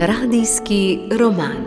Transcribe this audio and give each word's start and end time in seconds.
Radijski 0.00 0.98
roman. 1.18 1.64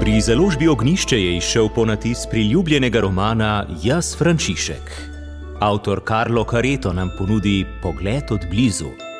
Pri 0.00 0.20
založbi 0.20 0.68
Ognišče 0.68 1.22
je 1.22 1.36
izšel 1.36 1.68
ponatis 1.74 2.18
priljubljenega 2.30 3.00
romana 3.00 3.66
Jaz 3.82 4.16
Frančišek. 4.18 5.12
Avtor 5.60 6.00
Karlo 6.04 6.44
Kareto 6.44 6.92
nam 6.92 7.10
ponudi 7.18 7.66
pogled 7.82 8.24
od 8.30 8.40
blizu. 8.50 9.11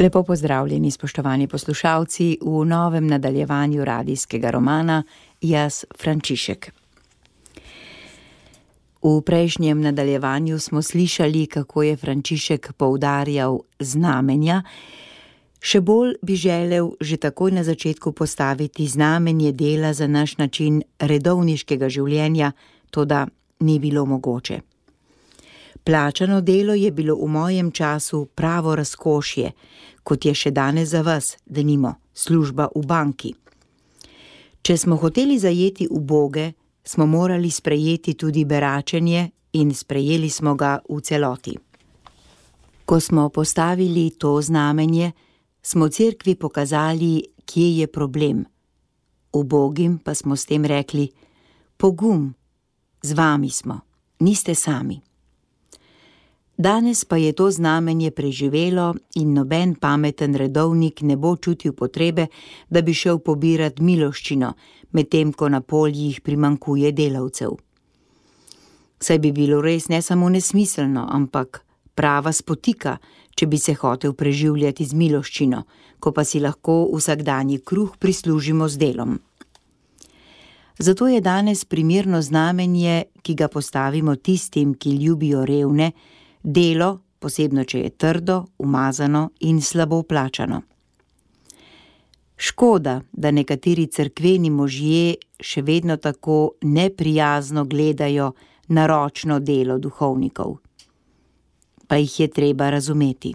Lepo 0.00 0.22
pozdravljeni, 0.22 0.90
spoštovani 0.90 1.48
poslušalci, 1.48 2.38
v 2.42 2.64
novem 2.64 3.06
nadaljevanju 3.06 3.84
radijskega 3.84 4.50
romana 4.50 5.02
Jaz 5.40 5.84
Frančišek. 5.98 6.70
V 9.02 9.22
prejšnjem 9.26 9.80
nadaljevanju 9.80 10.58
smo 10.58 10.82
slišali, 10.82 11.46
kako 11.46 11.82
je 11.82 11.96
Frančišek 11.96 12.72
poudarjal 12.76 13.58
znamenja. 13.80 14.62
Še 15.60 15.80
bolj 15.80 16.14
bi 16.22 16.36
želel 16.36 16.94
že 17.00 17.16
takoj 17.16 17.50
na 17.50 17.64
začetku 17.64 18.12
postaviti 18.12 18.86
znamenje 18.86 19.52
dela 19.52 19.92
za 19.92 20.06
naš 20.06 20.38
način 20.38 20.82
redovniškega 20.98 21.88
življenja, 21.88 22.52
to 22.90 23.04
da 23.04 23.26
ni 23.60 23.78
bilo 23.78 24.06
mogoče. 24.06 24.60
Plačano 25.84 26.40
delo 26.40 26.74
je 26.74 26.90
bilo 26.92 27.16
v 27.16 27.28
mojem 27.28 27.70
času 27.72 28.26
pravo 28.34 28.74
razkošje, 28.74 29.52
kot 30.02 30.24
je 30.24 30.34
še 30.34 30.50
danes 30.50 30.88
za 30.88 31.02
vas, 31.02 31.36
da 31.46 31.62
nimo 31.62 31.94
služba 32.14 32.68
v 32.74 32.86
banki. 32.86 33.34
Če 34.62 34.76
smo 34.76 34.96
hoteli 34.96 35.38
zajeti 35.38 35.86
uboge, 35.90 36.52
smo 36.84 37.06
morali 37.06 37.50
sprejeti 37.50 38.14
tudi 38.14 38.44
beračenje 38.44 39.30
in 39.52 39.74
sprejeli 39.74 40.30
smo 40.30 40.54
ga 40.54 40.78
v 40.88 41.00
celoti. 41.00 41.54
Ko 42.84 43.00
smo 43.00 43.28
postavili 43.28 44.10
to 44.18 44.40
znamenje, 44.42 45.12
smo 45.62 45.88
cerkvi 45.88 46.34
pokazali, 46.34 47.22
kje 47.44 47.78
je 47.78 47.86
problem. 47.86 48.44
Ubogim 49.32 49.98
pa 49.98 50.14
smo 50.14 50.36
s 50.36 50.46
tem 50.46 50.64
rekli: 50.64 51.08
Pogum, 51.76 52.34
z 53.02 53.12
vami 53.12 53.50
smo, 53.50 53.80
niste 54.20 54.54
sami. 54.54 55.07
Danes 56.58 57.04
pa 57.04 57.16
je 57.16 57.32
to 57.32 57.50
znamenje 57.50 58.10
preživelo 58.10 58.94
in 59.14 59.32
noben 59.32 59.74
pameten 59.74 60.34
redovnik 60.34 61.02
ne 61.02 61.16
bo 61.16 61.36
čutil 61.36 61.72
potrebe, 61.72 62.26
da 62.70 62.82
bi 62.82 62.94
šel 62.94 63.18
pobirati 63.18 63.82
miloščino, 63.82 64.52
medtem 64.90 65.32
ko 65.32 65.48
na 65.48 65.60
poljih 65.60 66.20
primankuje 66.20 66.90
delavcev. 66.92 67.54
Saj 69.00 69.18
bi 69.18 69.32
bilo 69.32 69.60
res 69.62 69.86
ne 69.88 70.02
samo 70.02 70.28
nesmiselno, 70.28 71.06
ampak 71.10 71.62
prava 71.94 72.32
spotika, 72.32 72.96
če 73.34 73.46
bi 73.46 73.58
se 73.58 73.74
hotel 73.78 74.12
preživljati 74.18 74.84
z 74.84 74.98
miloščino, 74.98 75.62
ko 76.00 76.12
pa 76.12 76.24
si 76.24 76.42
lahko 76.42 76.88
vsakdanji 76.90 77.62
kruh 77.62 77.94
prislužimo 77.98 78.68
z 78.68 78.82
delom. 78.82 79.18
Zato 80.78 81.06
je 81.06 81.20
danes 81.20 81.64
primerno 81.64 82.22
znamenje, 82.22 83.04
ki 83.22 83.34
ga 83.34 83.48
postavimo 83.48 84.16
tistim, 84.16 84.74
ki 84.74 84.98
ljubijo 85.04 85.46
revne, 85.46 85.92
delo, 86.48 86.98
posebno 87.18 87.64
če 87.64 87.80
je 87.80 87.90
trdo, 87.90 88.44
umazano 88.58 89.30
in 89.40 89.60
slabo 89.62 90.02
plačano. 90.02 90.62
Škoda, 92.36 93.00
da 93.12 93.30
nekateri 93.30 93.88
crkveni 93.90 94.50
možje 94.50 95.16
še 95.40 95.62
vedno 95.62 95.96
tako 95.96 96.52
neprijazno 96.62 97.64
gledajo 97.64 98.32
na 98.68 98.86
ročno 98.86 99.40
delo 99.40 99.78
duhovnikov. 99.78 100.56
Pa 101.88 101.96
jih 101.96 102.20
je 102.20 102.28
treba 102.30 102.70
razumeti. 102.70 103.34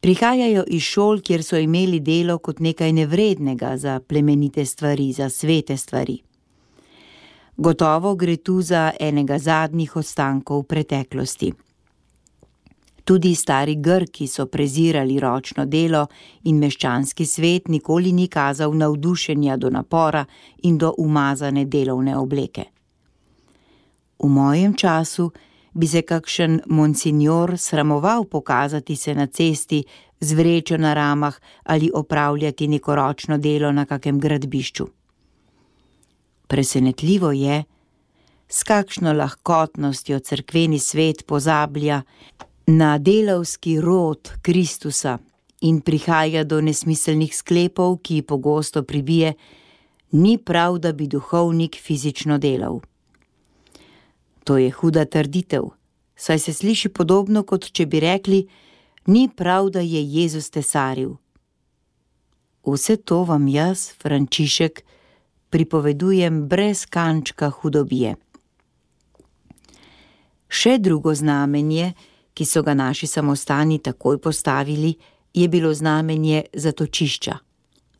Prihajajo 0.00 0.64
iz 0.66 0.82
šol, 0.82 1.20
kjer 1.20 1.44
so 1.44 1.58
imeli 1.60 2.00
delo 2.00 2.38
kot 2.38 2.60
nekaj 2.64 2.92
nevrednega 2.96 3.76
za 3.76 4.00
plemenite 4.00 4.64
stvari, 4.64 5.12
za 5.12 5.28
svete 5.28 5.76
stvari. 5.76 6.16
Gotovo 7.60 8.14
gre 8.14 8.36
tu 8.36 8.62
za 8.62 8.92
enega 9.00 9.38
zadnjih 9.38 9.96
ostankov 9.96 10.62
preteklosti. 10.62 11.52
Tudi 13.04 13.34
stari 13.34 13.74
Grki 13.76 14.26
so 14.26 14.46
prezirali 14.46 15.18
ročno 15.20 15.66
delo 15.66 16.06
in 16.44 16.56
meščanski 16.56 17.26
svet 17.26 17.68
nikoli 17.68 18.12
ni 18.12 18.28
kazal 18.28 18.72
navdušenja 18.72 19.56
do 19.56 19.70
napora 19.70 20.24
in 20.62 20.78
do 20.78 20.94
umazane 20.98 21.64
delovne 21.64 22.16
obleke. 22.16 22.64
V 24.18 24.28
mojem 24.28 24.74
času 24.74 25.30
bi 25.72 25.86
se 25.86 26.02
kakšen 26.02 26.60
monsignor 26.66 27.58
sramoval 27.58 28.24
pokazati 28.24 28.96
se 28.96 29.14
na 29.14 29.26
cesti 29.26 29.82
z 30.20 30.32
vrečo 30.32 30.76
na 30.76 30.94
ramah 30.94 31.36
ali 31.64 31.90
opravljati 31.94 32.68
neko 32.68 32.94
ročno 32.94 33.38
delo 33.38 33.72
na 33.72 33.84
kakem 33.84 34.20
gradbišču. 34.20 34.88
Presenetljivo 36.50 37.32
je, 37.32 37.64
s 38.48 38.62
kakšno 38.62 39.12
lahkotnostjo 39.12 40.18
crkveni 40.18 40.78
svet 40.78 41.26
pozablja 41.26 42.02
na 42.66 42.98
delavski 42.98 43.80
rod 43.80 44.30
Kristusa 44.42 45.18
in 45.60 45.80
prihaja 45.80 46.42
do 46.44 46.60
nesmiselnih 46.60 47.36
sklepov, 47.36 48.00
ki 48.02 48.22
pogosto 48.22 48.82
pribije, 48.82 49.34
ni 50.10 50.38
prav, 50.38 50.78
da 50.78 50.92
bi 50.92 51.06
duhovnik 51.06 51.78
fizično 51.78 52.38
delal. 52.38 52.80
To 54.44 54.58
je 54.58 54.70
huda 54.70 55.04
trditev, 55.04 55.70
saj 56.16 56.38
se 56.38 56.52
sliši 56.52 56.88
podobno, 56.88 57.42
kot 57.42 57.70
če 57.70 57.86
bi 57.86 58.00
rekli: 58.00 58.48
Ni 59.06 59.28
prav, 59.36 59.70
da 59.70 59.80
je 59.80 60.02
Jezus 60.02 60.50
tesaril. 60.50 61.14
Vse 62.66 62.96
to 62.96 63.22
vam 63.24 63.48
jaz, 63.48 63.92
Frančišek, 64.02 64.82
pripovedujem 65.50 66.48
brez 66.48 66.86
kančka 66.86 67.50
hudobije. 67.50 68.14
Še 70.48 70.78
drugo 70.78 71.14
znamenje, 71.14 71.92
ki 72.34 72.44
so 72.46 72.62
ga 72.62 72.74
naši 72.74 73.06
samostani 73.06 73.78
takoj 73.78 74.18
postavili, 74.18 74.94
je 75.34 75.48
bilo 75.48 75.74
znamenje 75.74 76.42
zatočišča, 76.54 77.34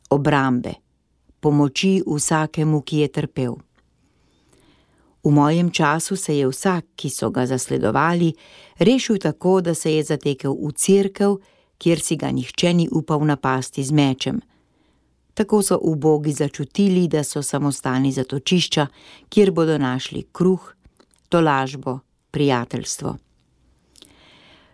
obrambe, 0.09 0.73
pomoči 1.39 2.01
vsakemu, 2.07 2.81
ki 2.81 2.97
je 2.97 3.07
trpel. 3.07 3.55
V 5.23 5.29
mojem 5.29 5.71
času 5.71 6.15
se 6.15 6.37
je 6.37 6.47
vsak, 6.47 6.85
ki 6.95 7.09
so 7.09 7.29
ga 7.29 7.45
zasledovali, 7.45 8.33
rešil 8.79 9.17
tako, 9.17 9.61
da 9.61 9.75
se 9.75 9.93
je 9.93 10.03
zatekel 10.03 10.53
v 10.53 10.71
cerkev, 10.75 11.37
kjer 11.77 11.99
si 11.99 12.15
ga 12.15 12.31
nihče 12.31 12.73
ni 12.73 12.87
upal 12.91 13.25
napasti 13.25 13.83
z 13.83 13.91
mečem. 13.91 14.41
Tako 15.33 15.61
so 15.61 15.79
ubogi 15.81 16.33
začutili, 16.33 17.07
da 17.07 17.23
so 17.23 17.41
samostani 17.41 18.11
zatočišča, 18.11 18.87
kjer 19.29 19.51
bodo 19.51 19.77
našli 19.77 20.23
kruh, 20.31 20.73
tolažbo, 21.29 21.99
prijateljstvo. 22.31 23.17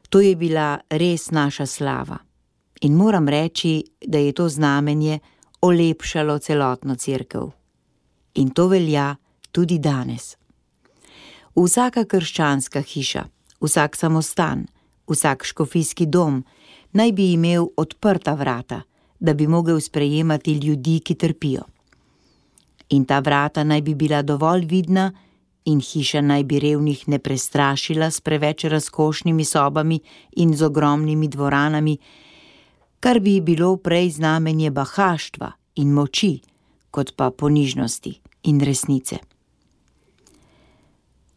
To 0.09 0.22
je 0.22 0.35
bila 0.35 0.79
res 0.90 1.31
naša 1.31 1.66
slava 1.66 2.18
in 2.81 2.94
moram 2.94 3.28
reči, 3.29 3.84
da 4.06 4.18
je 4.18 4.34
to 4.34 4.50
znamenje 4.50 5.19
olepšalo 5.62 6.40
celotno 6.40 6.95
crkvo. 6.95 7.51
In 8.35 8.50
to 8.50 8.68
velja 8.68 9.16
tudi 9.51 9.79
danes. 9.79 10.35
Vsaka 11.56 12.06
krščanska 12.06 12.81
hiša, 12.81 13.24
vsak 13.62 13.95
samostan, 13.95 14.68
vsak 15.09 15.44
škofijski 15.44 16.06
dom 16.06 16.45
naj 16.94 17.12
bi 17.12 17.31
imel 17.34 17.68
odprta 17.78 18.34
vrata, 18.34 18.81
da 19.20 19.34
bi 19.34 19.48
mogel 19.48 19.80
sprejemati 19.80 20.54
ljudi, 20.54 21.00
ki 21.00 21.16
trpijo. 21.16 21.64
In 22.90 23.06
ta 23.06 23.19
vrata 23.19 23.64
naj 23.64 23.81
bi 23.81 23.96
bila 23.96 24.22
dovolj 24.22 24.66
vidna, 24.66 25.12
in 25.66 25.81
hiša 25.81 26.22
naj 26.22 26.44
bi 26.44 26.60
revnih 26.60 27.08
ne 27.08 27.19
prestrašila 27.19 28.12
s 28.12 28.22
preveč 28.22 28.64
razkošnimi 28.64 29.46
sobami 29.46 30.00
in 30.38 30.56
z 30.56 30.64
ogromnimi 30.64 31.28
dvoranami, 31.28 31.98
kar 33.00 33.19
bi 33.19 33.42
bilo 33.42 33.78
prej 33.78 34.10
znamenje 34.10 34.72
bahaštva 34.72 35.52
in 35.75 35.92
moči, 35.94 36.40
kot 36.92 37.16
pa 37.16 37.31
ponižnosti 37.31 38.13
in 38.44 38.62
resnice. 38.62 39.18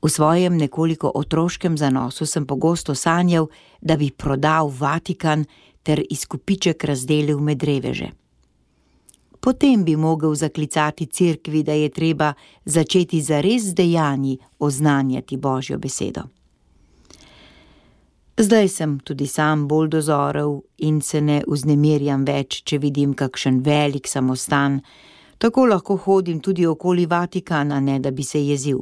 V 0.02 0.08
svojem 0.08 0.56
nekoliko 0.56 1.10
otroškem 1.14 1.76
zanosu 1.76 2.26
sem 2.26 2.46
pogosto 2.46 2.94
sanjal, 2.94 3.50
da 3.80 3.96
bi 3.96 4.10
prodal 4.10 4.70
Vatikan 4.78 5.44
ter 5.82 6.02
izkupiček 6.10 6.84
razdelil 6.84 7.40
med 7.40 7.62
reveže 7.62 8.10
potem 9.40 9.84
bi 9.84 9.96
mogel 9.96 10.34
zaklicati 10.34 11.06
cerkvi, 11.06 11.62
da 11.62 11.72
je 11.72 11.88
treba 11.88 12.32
začeti 12.64 13.20
za 13.20 13.40
res 13.40 13.74
dejanji 13.74 14.38
oznanjati 14.58 15.36
Božjo 15.36 15.78
besedo. 15.78 16.22
Zdaj 18.36 18.68
sem 18.68 18.98
tudi 19.00 19.26
sam 19.26 19.68
bolj 19.68 19.88
dozorel 19.88 20.60
in 20.78 21.00
se 21.00 21.20
ne 21.20 21.42
vznemirjam 21.48 22.24
več, 22.24 22.62
če 22.64 22.78
vidim 22.78 23.12
kakšen 23.14 23.60
velik 23.60 24.08
samostan, 24.08 24.80
tako 25.38 25.66
lahko 25.66 25.96
hodim 25.96 26.40
tudi 26.40 26.66
okoli 26.66 27.06
Vatikana, 27.06 27.80
ne 27.80 27.98
da 27.98 28.10
bi 28.10 28.22
se 28.22 28.40
jezil. 28.40 28.80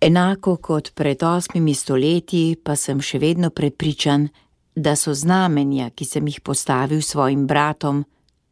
Enako 0.00 0.56
kot 0.56 0.92
pred 0.94 1.22
osmimi 1.22 1.74
stoletji, 1.74 2.56
pa 2.64 2.76
sem 2.76 3.00
še 3.00 3.18
vedno 3.18 3.50
prepričan, 3.50 4.28
da 4.74 4.96
so 4.96 5.14
znamenja, 5.14 5.90
ki 5.90 6.04
sem 6.04 6.26
jih 6.26 6.40
postavil 6.40 7.02
svojim 7.02 7.46
bratom, 7.46 8.04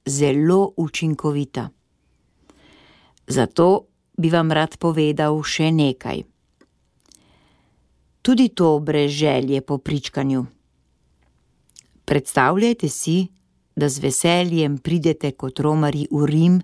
zelo 0.07 0.73
učinkovita. 0.77 1.69
Zato 3.27 3.87
bi 4.17 4.31
vam 4.31 4.53
rad 4.53 4.77
povedal 4.77 5.39
še 5.43 5.71
nekaj. 5.73 6.23
Tudi 8.23 8.49
to 8.49 8.79
brez 8.79 9.11
želje 9.11 9.61
po 9.61 9.79
pričkanju. 9.79 10.45
Predstavljajte 12.05 12.89
si, 12.89 13.29
da 13.77 13.89
z 13.89 13.99
veseljem 13.99 14.79
pridete 14.79 15.31
kot 15.33 15.61
romari 15.61 16.07
v 16.11 16.27
Rim, 16.27 16.61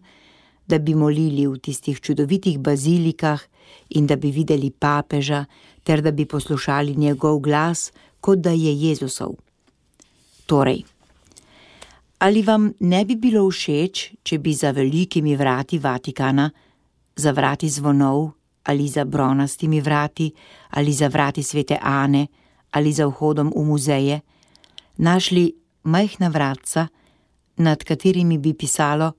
da 0.67 0.79
bi 0.79 0.95
molili 0.95 1.47
v 1.47 1.57
tistih 1.63 2.01
čudovitih 2.01 2.59
bazilikah 2.59 3.41
in 3.97 4.07
da 4.07 4.17
bi 4.17 4.35
videli 4.35 4.71
papeža, 4.71 5.45
ter 5.83 6.03
da 6.03 6.11
bi 6.11 6.27
poslušali 6.27 6.97
njegov 6.97 7.39
glas, 7.41 7.93
kot 8.21 8.43
da 8.43 8.51
je 8.51 8.75
Jezusov. 8.75 9.46
Torej, 10.47 10.85
ali 12.19 12.43
vam 12.43 12.73
ne 12.81 13.05
bi 13.05 13.17
bilo 13.17 13.45
všeč, 13.51 14.23
če 14.23 14.39
bi 14.39 14.55
za 14.55 14.71
velikimi 14.71 15.37
vrati 15.37 15.79
Vatikana, 15.79 16.51
za 17.17 17.33
vrati 17.33 17.69
zvonov 17.69 18.31
ali 18.67 18.89
za 18.89 19.05
bronastimi 19.05 19.81
vrati 19.81 20.33
ali 20.71 20.93
za 20.93 21.09
vrati 21.09 21.43
svete 21.43 21.79
Ane 21.83 22.27
ali 22.71 22.93
za 22.93 23.07
vhodom 23.07 23.53
v 23.57 23.63
muzeje, 23.65 24.21
našli 24.97 25.53
majhna 25.83 26.29
vratca, 26.29 26.89
nad 27.57 27.85
katerimi 27.85 28.39
bi 28.39 28.55
pisalo: 28.55 29.13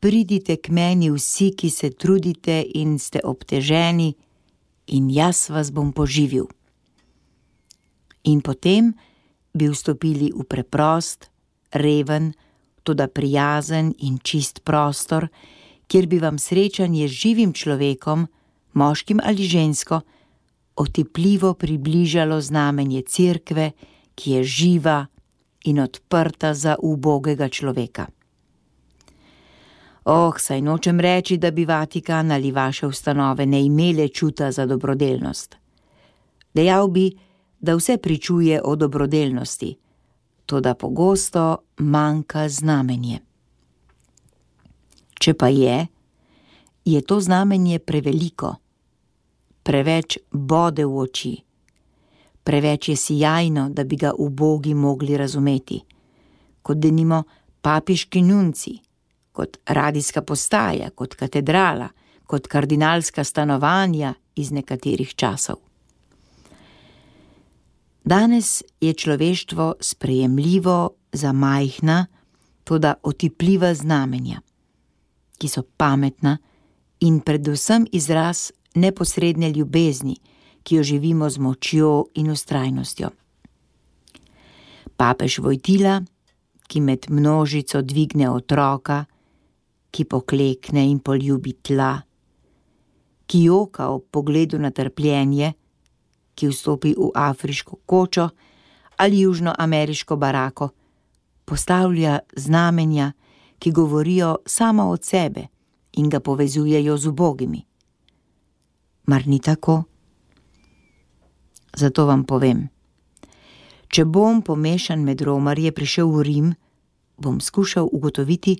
Pridite 0.00 0.56
k 0.56 0.68
meni 0.68 1.10
vsi, 1.10 1.50
ki 1.56 1.70
se 1.70 1.90
trudite 1.90 2.64
in 2.74 2.98
ste 2.98 3.20
obteženi, 3.24 4.14
in 4.86 5.10
jaz 5.10 5.50
vas 5.50 5.72
bom 5.72 5.92
poživil. 5.92 6.46
In 8.24 8.40
potem 8.40 8.94
bi 9.56 9.68
vstopili 9.68 10.30
v 10.34 10.44
preprost, 10.44 11.30
reven, 11.72 12.32
tudi 12.82 13.06
prijazen 13.08 13.92
in 13.98 14.18
čist 14.22 14.62
prostor, 14.64 15.28
kjer 15.86 16.06
bi 16.06 16.18
vam 16.18 16.38
srečanje 16.38 17.08
z 17.08 17.12
živim 17.12 17.52
človekom, 17.52 18.26
moškim 18.72 19.20
ali 19.24 19.42
žensko, 19.42 20.00
otepljivo 20.76 21.54
približalo 21.54 22.40
znamenje 22.40 23.02
cerkve, 23.02 23.70
ki 24.14 24.30
je 24.30 24.44
živa 24.44 25.06
in 25.64 25.80
odprta 25.80 26.54
za 26.54 26.76
ubogega 26.82 27.48
človeka. 27.48 28.06
Oh, 30.06 30.34
saj 30.38 30.62
nočem 30.62 31.00
reči, 31.00 31.36
da 31.36 31.50
bi 31.50 31.64
Vatikan 31.64 32.30
ali 32.32 32.52
vaše 32.52 32.86
ustanove 32.86 33.46
ne 33.46 33.64
imele 33.64 34.08
čuta 34.08 34.52
za 34.52 34.66
dobrodelnost. 34.66 35.56
Dejal 36.54 36.88
bi, 36.88 37.10
da 37.60 37.74
vse 37.74 37.96
pričuje 37.98 38.60
o 38.64 38.76
dobrodelnosti, 38.76 39.76
to 40.46 40.60
da 40.60 40.74
pogosto 40.74 41.56
manjka 41.78 42.48
znamenje. 42.48 43.20
Če 45.20 45.34
pa 45.34 45.48
je, 45.48 45.86
je 46.84 47.00
to 47.02 47.20
znamenje 47.20 47.78
preveliko, 47.78 48.54
preveč 49.62 50.18
bode 50.30 50.84
v 50.84 50.98
oči, 50.98 51.34
preveč 52.44 52.88
je 52.88 52.96
sijajno, 52.96 53.68
da 53.70 53.84
bi 53.84 53.96
ga 53.96 54.12
ubogi 54.18 54.74
mogli 54.74 55.16
razumeti, 55.16 55.80
kot 56.62 56.78
denimo 56.78 57.22
papiški 57.60 58.22
nunci, 58.22 58.78
kot 59.32 59.56
radijska 59.66 60.22
postaja, 60.22 60.90
kot 60.90 61.14
katedrala, 61.14 61.88
kot 62.26 62.46
kardinalska 62.46 63.24
stanovanja 63.24 64.14
iz 64.34 64.52
nekaterih 64.52 65.14
časov. 65.14 65.56
Danes 68.06 68.62
je 68.80 68.92
človeštvo 68.94 69.74
sprejemljivo 69.80 70.90
za 71.12 71.32
majhna, 71.32 72.06
toda 72.64 72.94
otipljiva 73.02 73.74
znamenja, 73.74 74.40
ki 75.38 75.48
so 75.48 75.62
pametna 75.76 76.38
in 77.00 77.18
predvsem 77.20 77.86
izraz 77.92 78.52
neposredne 78.74 79.50
ljubezni, 79.50 80.16
ki 80.62 80.76
jo 80.76 80.82
živimo 80.82 81.30
z 81.30 81.38
močjo 81.38 82.04
in 82.14 82.30
ustrajnostjo. 82.30 83.10
Papež 84.96 85.38
Vojtila, 85.38 86.02
ki 86.66 86.80
med 86.80 87.10
množico 87.10 87.82
dvigne 87.82 88.30
otroka, 88.30 89.04
ki 89.90 90.04
poklekne 90.04 90.86
in 90.90 90.98
poljubi 90.98 91.52
tla, 91.62 92.02
ki 93.26 93.44
joka 93.44 93.88
ob 93.88 94.06
pogledu 94.10 94.58
na 94.58 94.70
trpljenje, 94.70 95.52
ki 96.36 96.52
vstopi 96.52 96.94
v 96.94 97.10
afriško 97.14 97.80
kočo 97.86 98.28
ali 98.96 99.20
južnoameriško 99.20 100.16
barako, 100.16 100.68
postavlja 101.44 102.18
znamenja, 102.36 103.12
ki 103.58 103.72
govorijo 103.72 104.36
samo 104.46 104.88
od 104.88 105.04
sebe 105.04 105.46
in 105.92 106.08
ga 106.10 106.20
povezujejo 106.20 106.96
z 106.96 107.06
ubogimi. 107.06 107.64
Mar 109.06 109.26
ni 109.26 109.40
tako? 109.40 109.82
Zato 111.76 112.06
vam 112.06 112.24
povem. 112.24 112.68
Če 113.88 114.04
bom 114.04 114.42
pomešan 114.42 115.04
med 115.04 115.20
romarje 115.22 115.72
prišel 115.72 116.08
v 116.10 116.22
Rim, 116.22 116.54
bom 117.16 117.40
skušal 117.40 117.88
ugotoviti, 117.92 118.56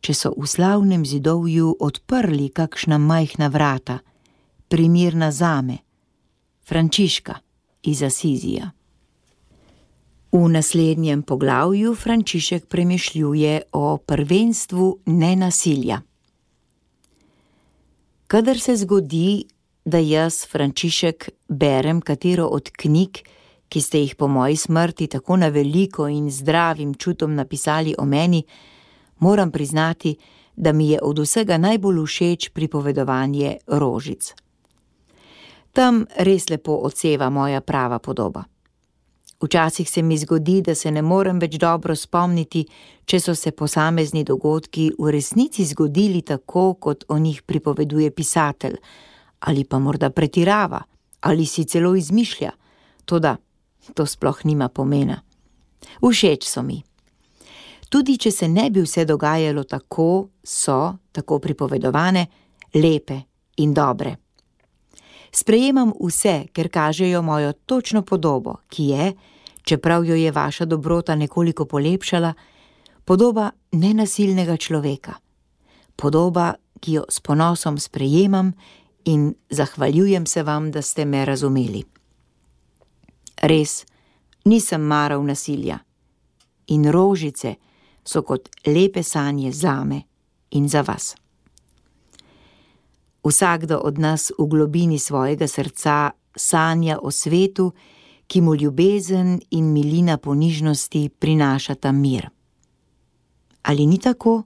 če 0.00 0.14
so 0.14 0.34
v 0.36 0.46
slavnem 0.46 1.06
zidovju 1.06 1.76
odprli 1.80 2.50
kakšna 2.54 2.98
majhna 2.98 3.48
vrata, 3.48 3.98
primirna 4.68 5.32
zame, 5.32 5.85
Frančiška 6.68 7.34
iz 7.82 8.02
Asizija. 8.02 8.70
V 10.32 10.48
naslednjem 10.48 11.22
poglavju 11.22 11.94
Frančišek 11.94 12.66
premišljuje 12.66 13.62
o 13.72 13.96
prvenstvu 13.96 14.98
nenasilja. 15.06 16.00
Kadar 18.26 18.58
se 18.58 18.76
zgodi, 18.76 19.44
da 19.84 19.98
jaz, 19.98 20.46
Frančišek, 20.50 21.28
berem 21.48 22.00
katero 22.00 22.46
od 22.46 22.70
knjig, 22.70 23.18
ki 23.68 23.80
ste 23.80 24.00
jih 24.00 24.14
po 24.14 24.28
moji 24.28 24.56
smrti 24.56 25.06
tako 25.06 25.36
na 25.36 25.48
veliko 25.48 26.08
in 26.08 26.30
zdravim 26.30 26.94
čutom 26.94 27.34
napisali 27.34 27.94
o 27.98 28.04
meni, 28.04 28.42
moram 29.18 29.50
priznati, 29.50 30.16
da 30.56 30.72
mi 30.72 30.88
je 30.88 30.98
od 31.02 31.18
vsega 31.18 31.58
najbolj 31.58 32.02
všeč 32.06 32.48
pripovedovanje 32.48 33.56
rožic. 33.66 34.34
Tam 35.76 36.06
res 36.24 36.46
lepo 36.48 36.78
odseva 36.88 37.26
moja 37.28 37.60
prava 37.60 37.98
podoba. 37.98 38.44
Včasih 39.40 39.90
se 39.90 40.02
mi 40.02 40.16
zgodi, 40.18 40.62
da 40.62 40.74
se 40.74 40.90
ne 40.90 41.02
morem 41.02 41.36
več 41.38 41.58
dobro 41.60 41.92
spomniti, 41.92 42.62
če 43.04 43.20
so 43.20 43.34
se 43.36 43.52
posamezni 43.52 44.24
dogodki 44.24 44.86
v 44.96 45.12
resnici 45.12 45.68
zgodili 45.68 46.22
tako, 46.22 46.74
kot 46.80 47.04
o 47.08 47.18
njih 47.18 47.42
pripoveduje 47.42 48.10
pisatelj, 48.10 48.80
ali 49.40 49.64
pa 49.68 49.78
morda 49.78 50.10
pretirava, 50.10 50.80
ali 51.20 51.44
si 51.44 51.68
celo 51.68 51.92
izmišlja. 51.94 52.56
Toda 53.04 53.36
to 53.94 54.06
sploh 54.06 54.44
nima 54.48 54.72
pomena. 54.72 55.20
Všeč 56.00 56.48
so 56.48 56.64
mi. 56.64 56.80
Tudi 57.92 58.16
če 58.16 58.32
se 58.32 58.48
ne 58.48 58.70
bi 58.70 58.80
vse 58.80 59.04
dogajalo 59.04 59.68
tako, 59.68 60.28
so, 60.42 60.94
tako 61.12 61.38
pripovedovane, 61.38 62.26
lepe 62.80 63.20
in 63.60 63.74
dobre. 63.74 64.25
Sprejemam 65.36 65.92
vse, 66.00 66.46
ker 66.52 66.68
kažejo 66.72 67.22
mojo 67.22 67.52
točno 67.52 68.02
podobo, 68.02 68.54
ki 68.68 68.84
je, 68.84 69.12
čeprav 69.62 70.04
jo 70.04 70.14
je 70.14 70.32
vaša 70.32 70.64
dobrota 70.64 71.14
nekoliko 71.14 71.64
polepšala, 71.64 72.32
podoba 73.04 73.50
nenasilnega 73.72 74.56
človeka. 74.56 75.14
Podoba, 75.96 76.54
ki 76.80 76.92
jo 76.92 77.04
s 77.08 77.20
ponosom 77.20 77.78
sprejemam 77.78 78.52
in 79.04 79.34
zahvaljujem 79.50 80.26
se 80.26 80.42
vam, 80.42 80.70
da 80.70 80.82
ste 80.82 81.04
me 81.04 81.24
razumeli. 81.24 81.84
Res, 83.42 83.84
nisem 84.44 84.80
maral 84.80 85.24
nasilja 85.24 85.78
in 86.66 86.90
rožice 86.90 87.54
so 88.04 88.22
kot 88.22 88.48
lepe 88.66 89.02
sanje 89.02 89.52
zame 89.52 90.02
in 90.50 90.68
za 90.68 90.80
vas. 90.80 91.14
Vsakdo 93.26 93.78
od 93.82 93.98
nas 93.98 94.30
v 94.38 94.46
globini 94.46 94.98
svojega 94.98 95.48
srca 95.48 96.10
sanja 96.36 96.98
o 97.02 97.10
svetu, 97.10 97.72
ki 98.26 98.40
mu 98.40 98.54
ljubezen 98.54 99.40
in 99.50 99.72
milina 99.72 100.16
ponižnosti 100.16 101.08
prinašata 101.18 101.92
mir. 101.92 102.28
Ali 103.62 103.86
ni 103.86 103.98
tako? 103.98 104.42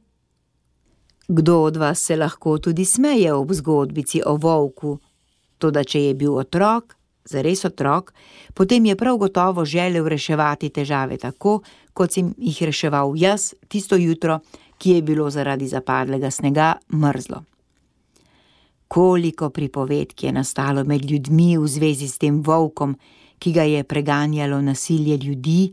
Kdo 1.28 1.62
od 1.62 1.76
vas 1.76 2.00
se 2.00 2.16
lahko 2.16 2.58
tudi 2.58 2.84
smeje 2.84 3.32
ob 3.34 3.52
zgodbici 3.52 4.22
o 4.26 4.37
volku, 4.37 4.99
tudi 5.58 5.84
če 5.84 6.00
je 6.00 6.14
bil 6.14 6.38
otrok, 6.40 6.96
zares 7.25 7.64
otrok, 7.64 8.14
potem 8.54 8.84
je 8.84 8.96
prav 8.96 9.16
gotovo 9.16 9.64
želel 9.64 10.08
reševati 10.08 10.70
težave 10.70 11.18
tako, 11.18 11.60
kot 11.92 12.12
sem 12.12 12.32
jih 12.38 12.62
reševal 12.62 13.12
jaz 13.16 13.52
tisto 13.68 13.96
jutro, 13.96 14.40
ki 14.78 14.90
je 14.90 15.02
bilo 15.02 15.30
zaradi 15.30 15.68
zapadlega 15.68 16.30
snega 16.30 16.75
mrzlo. 16.92 17.44
Koliko 18.90 19.50
pripovedk 19.50 20.23
je 20.23 20.32
nastalo 20.32 20.82
med 20.85 21.04
ljudmi 21.11 21.59
v 21.59 21.66
zvezi 21.66 22.09
s 22.09 22.18
tem 22.18 22.40
volkom, 22.42 22.97
ki 23.38 23.52
ga 23.52 23.62
je 23.62 23.85
preganjalo 23.85 24.59
nasilje 24.61 25.16
ljudi 25.16 25.70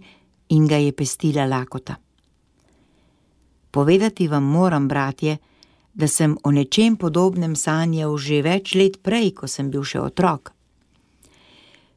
in 0.54 0.68
ga 0.68 0.78
je 0.78 0.92
pestila 0.94 1.46
lakota. 1.46 1.96
Povedati 3.72 4.28
vam 4.28 4.44
moram, 4.44 4.88
bratje, 4.88 5.38
da 5.94 6.08
sem 6.08 6.38
o 6.44 6.52
nečem 6.52 6.96
podobnem 6.96 7.56
sanjal 7.56 8.14
že 8.18 8.44
več 8.46 8.76
let 8.76 9.02
prej, 9.02 9.34
ko 9.34 9.50
sem 9.50 9.74
bil 9.74 9.82
še 9.82 10.00
otrok. 10.00 10.54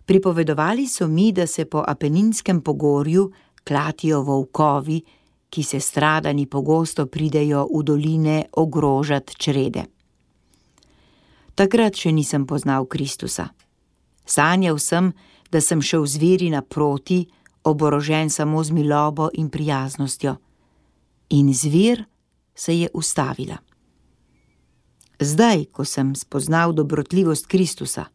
Pripovedovali 0.08 0.88
so 0.88 1.04
mi, 1.06 1.32
da 1.36 1.46
se 1.46 1.68
po 1.68 1.84
Apeninskem 1.86 2.64
pogorju 2.64 3.28
klatijo 3.64 4.24
volkovi, 4.24 5.02
ki 5.50 5.62
se 5.62 5.80
stradani 5.80 6.46
pogosto 6.46 7.06
pridejo 7.06 7.68
v 7.68 7.84
doline 7.84 8.44
ogrožati 8.56 9.36
črede. 9.36 9.99
Takrat 11.60 11.92
še 11.92 12.08
nisem 12.16 12.46
poznal 12.48 12.86
Kristusa. 12.88 13.50
Sanjal 14.24 14.78
sem, 14.80 15.10
da 15.52 15.60
sem 15.60 15.82
šel 15.84 16.06
zveri 16.08 16.48
naproti, 16.48 17.26
oborožen 17.68 18.32
samo 18.32 18.62
z 18.64 18.72
milobo 18.72 19.28
in 19.36 19.50
prijaznostjo. 19.52 20.38
In 21.36 21.52
zvir 21.52 22.06
se 22.56 22.78
je 22.78 22.88
ustavila. 22.96 23.60
Zdaj, 25.20 25.68
ko 25.68 25.84
sem 25.84 26.16
spoznal 26.16 26.72
dobrotljivost 26.72 27.44
Kristusa, 27.44 28.08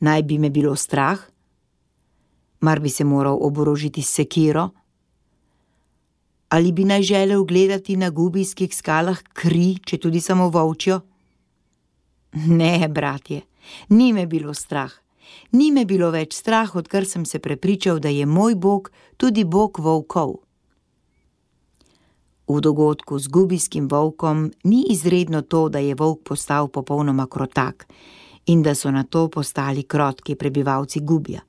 naj 0.00 0.22
bi 0.24 0.40
me 0.40 0.48
bilo 0.48 0.72
strah, 0.80 1.20
mar 2.64 2.80
bi 2.80 2.88
se 2.88 3.04
moral 3.04 3.36
oborožiti 3.36 4.00
s 4.00 4.16
sekiro, 4.16 4.70
ali 6.48 6.72
bi 6.72 6.88
naj 6.88 7.02
želel 7.02 7.44
gledati 7.44 8.00
na 8.00 8.08
gubijskih 8.08 8.72
skalah 8.72 9.20
kri, 9.36 9.74
če 9.84 10.00
tudi 10.00 10.24
samo 10.24 10.48
volčjo? 10.48 11.02
Ne, 12.34 12.88
bratje, 12.88 13.42
ni 13.88 14.12
me 14.12 14.26
bilo 14.26 14.54
strah. 14.54 14.92
Ni 15.52 15.70
me 15.70 15.84
bilo 15.84 16.10
več 16.10 16.34
strah, 16.34 16.74
odkar 16.76 17.06
sem 17.06 17.24
se 17.24 17.38
prepričal, 17.38 18.00
da 18.02 18.08
je 18.08 18.26
moj 18.26 18.54
Bog 18.54 18.90
tudi 19.16 19.44
Bog 19.44 19.78
volkov. 19.78 20.34
V 22.48 22.60
dogodku 22.60 23.18
z 23.18 23.30
gubijskim 23.30 23.86
volkom 23.88 24.50
ni 24.64 24.84
izredno 24.90 25.42
to, 25.42 25.68
da 25.68 25.78
je 25.78 25.94
volk 25.94 26.26
postal 26.28 26.68
popolnoma 26.68 27.26
krotak 27.26 27.86
in 28.46 28.62
da 28.62 28.74
so 28.74 28.90
na 28.90 29.04
to 29.04 29.28
postali 29.28 29.82
krotki 29.82 30.34
prebivalci 30.34 31.00
gubja, 31.00 31.40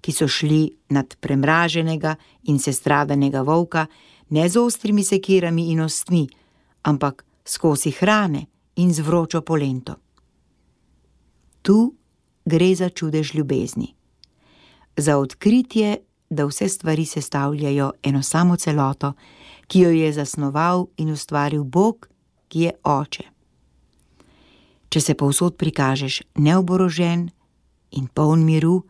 ki 0.00 0.12
so 0.12 0.28
šli 0.28 0.68
nad 0.88 1.16
premraženega 1.20 2.14
in 2.52 2.60
sestradanega 2.60 3.42
volka 3.42 3.86
ne 4.30 4.48
z 4.48 4.60
ostrimi 4.60 5.02
sekirami 5.02 5.70
in 5.72 5.80
ostmi, 5.80 6.28
ampak 6.82 7.24
skozi 7.44 7.90
hrane 7.90 8.46
in 8.76 8.94
z 8.94 9.00
vročo 9.00 9.40
polento. 9.40 10.03
Tu 11.64 11.94
gre 12.44 12.74
za 12.74 12.88
čudež 12.88 13.34
ljubezni, 13.34 13.94
za 14.96 15.16
odkritje, 15.18 15.96
da 16.30 16.44
vse 16.44 16.68
stvari 16.68 17.04
sestavljajo 17.04 17.92
eno 18.02 18.22
samo 18.22 18.56
celoto, 18.56 19.12
ki 19.66 19.80
jo 19.80 19.90
je 19.90 20.12
zasnoval 20.12 20.86
in 20.96 21.10
ustvaril 21.10 21.64
Bog, 21.64 22.08
ki 22.48 22.60
je 22.60 22.72
oče. 22.84 23.24
Če 24.88 25.00
se 25.00 25.14
povsod 25.14 25.56
prikažeš 25.56 26.20
neoborožen 26.34 27.30
in 27.90 28.06
poln 28.06 28.44
miru, 28.44 28.82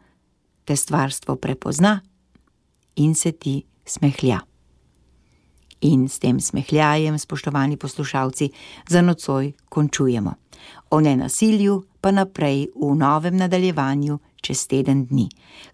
te 0.64 0.76
stvarstvo 0.76 1.36
prepozna 1.36 2.00
in 2.96 3.14
se 3.14 3.32
ti 3.32 3.62
smehlja. 3.86 4.40
In 5.80 6.08
s 6.08 6.18
tem 6.18 6.40
smehljajem, 6.40 7.18
spoštovani 7.18 7.76
poslušalci, 7.76 8.50
za 8.88 9.02
nocoj 9.02 9.52
končujemo. 9.68 10.34
O 10.90 11.00
nenasilju 11.00 11.82
pa 12.00 12.10
naprej 12.10 12.68
v 12.76 12.94
novem 12.94 13.36
nadaljevanju 13.36 14.18
čez 14.40 14.66
teden 14.66 15.06
dni. 15.06 15.28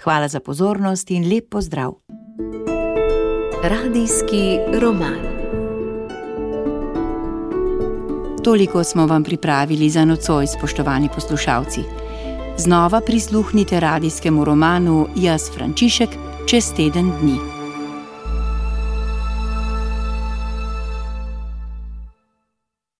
Hvala 0.05 0.29
za 0.29 0.41
pozornost 0.41 1.11
in 1.11 1.29
lep 1.33 1.51
pozdrav! 1.51 1.95
Radijski 3.63 4.59
roman. 4.81 5.41
Toliko 8.45 8.85
smo 8.85 9.07
vam 9.07 9.25
pripravili 9.25 9.91
za 9.91 10.05
nocoj, 10.05 10.47
spoštovani 10.47 11.09
poslušalci. 11.15 11.81
Znova 12.59 13.01
prisluhnite 13.01 13.81
radijskemu 13.81 14.45
romanu 14.45 15.07
Jaz 15.17 15.51
Frančišek 15.55 16.11
čez 16.47 16.73
teden 16.77 17.13
dni. 17.21 17.50